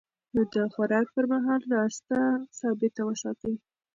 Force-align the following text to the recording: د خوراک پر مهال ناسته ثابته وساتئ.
د 0.53 0.55
خوراک 0.73 1.07
پر 1.15 1.25
مهال 1.31 1.61
ناسته 1.73 2.19
ثابته 2.59 3.01
وساتئ. 3.05 3.53